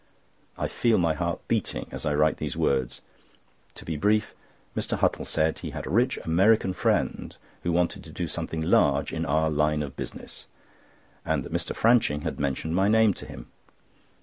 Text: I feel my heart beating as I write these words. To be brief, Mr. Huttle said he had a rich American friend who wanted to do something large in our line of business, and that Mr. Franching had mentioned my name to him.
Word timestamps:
I 0.57 0.67
feel 0.67 0.97
my 0.97 1.13
heart 1.13 1.47
beating 1.47 1.87
as 1.91 2.07
I 2.07 2.15
write 2.15 2.37
these 2.37 2.57
words. 2.57 3.01
To 3.75 3.85
be 3.85 3.97
brief, 3.97 4.33
Mr. 4.75 4.97
Huttle 4.97 5.27
said 5.27 5.59
he 5.59 5.69
had 5.69 5.85
a 5.85 5.91
rich 5.91 6.17
American 6.25 6.73
friend 6.73 7.35
who 7.61 7.71
wanted 7.71 8.03
to 8.05 8.11
do 8.11 8.25
something 8.25 8.61
large 8.61 9.13
in 9.13 9.27
our 9.27 9.51
line 9.51 9.83
of 9.83 9.95
business, 9.95 10.47
and 11.23 11.43
that 11.43 11.53
Mr. 11.53 11.75
Franching 11.75 12.23
had 12.23 12.39
mentioned 12.39 12.73
my 12.75 12.87
name 12.87 13.13
to 13.13 13.27
him. 13.27 13.51